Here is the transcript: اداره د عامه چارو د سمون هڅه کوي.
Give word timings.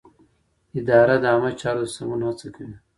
اداره 0.79 1.15
د 1.23 1.25
عامه 1.31 1.51
چارو 1.61 1.81
د 1.87 1.93
سمون 1.95 2.21
هڅه 2.27 2.47
کوي. 2.55 2.75